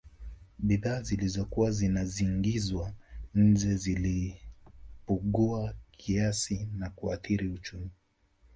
[0.59, 2.93] Bidhaa zilizokuwa zinazingizwa
[3.35, 7.89] nje zilipugua kiasi cha kuathiri uchumi